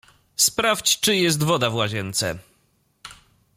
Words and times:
Sprawdź 0.35 0.99
czy 0.99 1.15
jest 1.15 1.43
woda 1.43 1.69
w 1.69 1.75
łazience. 1.75 2.39